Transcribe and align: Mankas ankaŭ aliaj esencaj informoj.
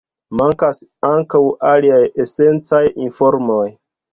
Mankas 0.39 0.79
ankaŭ 1.09 1.41
aliaj 1.73 2.01
esencaj 2.25 2.83
informoj. 3.07 3.63